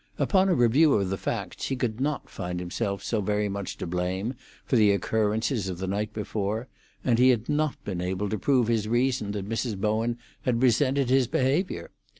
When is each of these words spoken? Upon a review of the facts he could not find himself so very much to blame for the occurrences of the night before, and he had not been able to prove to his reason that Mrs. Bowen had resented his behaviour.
Upon 0.17 0.49
a 0.49 0.55
review 0.55 0.95
of 0.95 1.11
the 1.11 1.15
facts 1.17 1.67
he 1.67 1.75
could 1.75 1.99
not 2.01 2.27
find 2.27 2.59
himself 2.59 3.03
so 3.03 3.21
very 3.21 3.47
much 3.47 3.77
to 3.77 3.85
blame 3.85 4.33
for 4.65 4.75
the 4.75 4.89
occurrences 4.93 5.69
of 5.69 5.77
the 5.77 5.85
night 5.85 6.11
before, 6.11 6.67
and 7.03 7.19
he 7.19 7.29
had 7.29 7.47
not 7.47 7.75
been 7.85 8.01
able 8.01 8.27
to 8.29 8.39
prove 8.39 8.65
to 8.65 8.71
his 8.71 8.87
reason 8.87 9.29
that 9.33 9.47
Mrs. 9.47 9.79
Bowen 9.79 10.17
had 10.41 10.63
resented 10.63 11.11
his 11.11 11.27
behaviour. 11.27 11.91